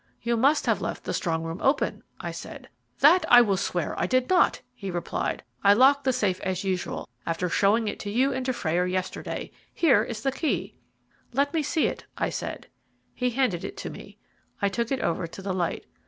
[0.23, 2.69] "You must have left the strong room open," I said.
[3.01, 5.43] "That I will swear I did not," he replied.
[5.63, 9.51] "I locked the safe as usual, after showing it to you and Dufrayer yesterday.
[9.71, 10.75] Here is the key."
[11.33, 12.65] "Let me see it," I said.
[13.13, 14.17] He handed it to me.
[14.59, 15.85] I took it over to the light.